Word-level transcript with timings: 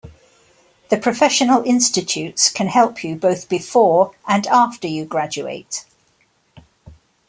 The 0.89 0.97
professional 0.97 1.61
institutes 1.63 2.49
can 2.49 2.69
help 2.69 3.03
you 3.03 3.15
both 3.15 3.47
before 3.47 4.13
and 4.27 4.47
after 4.47 4.87
you 4.87 5.05
graduate. 5.05 5.85